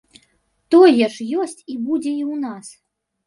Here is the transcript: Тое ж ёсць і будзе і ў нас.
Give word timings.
Тое 0.75 1.07
ж 1.15 1.27
ёсць 1.43 1.61
і 1.73 1.75
будзе 1.85 2.11
і 2.13 2.23
ў 2.31 2.35
нас. 2.49 2.67